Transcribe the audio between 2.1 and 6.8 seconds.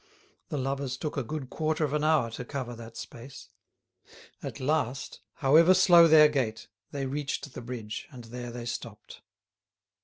to cover that space. At last, however slow their gait,